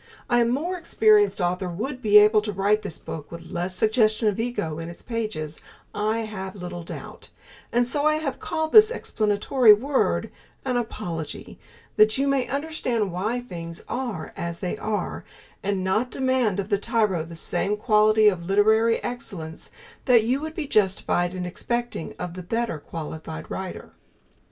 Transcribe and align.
A 0.31 0.43
more 0.43 0.79
experienced 0.79 1.39
author 1.39 1.69
would 1.69 2.01
be 2.01 2.17
able 2.17 2.41
to 2.41 2.51
write 2.51 2.81
this 2.81 2.97
book 2.97 3.31
with 3.31 3.51
less 3.51 3.75
suggestion 3.75 4.27
of 4.29 4.39
ego 4.39 4.79
in 4.79 4.89
its 4.89 5.03
pages, 5.03 5.59
I 5.93 6.21
have 6.21 6.55
little 6.55 6.81
doubt, 6.81 7.29
and 7.71 7.85
so 7.85 8.07
I 8.07 8.15
have 8.15 8.39
called 8.39 8.71
this 8.71 8.89
explanatory 8.89 9.73
word 9.73 10.31
An 10.65 10.75
Apology 10.75 11.59
that 11.97 12.17
you 12.17 12.27
may 12.27 12.47
understand 12.47 13.11
why 13.11 13.41
things 13.41 13.83
are 13.87 14.33
as 14.35 14.57
they 14.57 14.75
are, 14.75 15.23
and 15.61 15.83
not 15.83 16.09
demand 16.09 16.59
of 16.59 16.69
the 16.69 16.79
tyro 16.79 17.21
the 17.23 17.35
same 17.35 17.77
quality 17.77 18.27
of 18.27 18.43
literary 18.47 18.97
excellence 19.03 19.69
that 20.05 20.23
you 20.23 20.41
would 20.41 20.55
be 20.55 20.65
justified 20.65 21.35
in 21.35 21.45
expecting 21.45 22.15
of 22.17 22.33
the 22.33 22.41
better 22.41 22.79
qualified 22.79 23.51
writer. 23.51 23.91